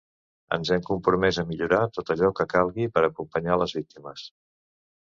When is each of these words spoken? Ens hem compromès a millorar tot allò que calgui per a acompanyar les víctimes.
Ens 0.55 0.71
hem 0.75 0.81
compromès 0.87 1.39
a 1.43 1.45
millorar 1.51 1.83
tot 1.99 2.11
allò 2.17 2.33
que 2.41 2.49
calgui 2.55 2.91
per 2.97 3.07
a 3.07 3.13
acompanyar 3.13 3.61
les 3.65 3.79
víctimes. 3.81 4.31